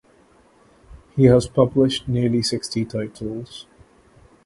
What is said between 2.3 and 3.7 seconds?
sixty titles.